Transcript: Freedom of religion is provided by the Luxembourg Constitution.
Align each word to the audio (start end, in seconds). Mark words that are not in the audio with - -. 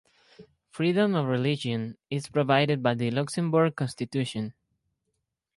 Freedom 0.71 1.13
of 1.13 1.27
religion 1.27 1.95
is 2.09 2.27
provided 2.27 2.81
by 2.81 2.95
the 2.95 3.11
Luxembourg 3.11 3.75
Constitution. 3.75 4.55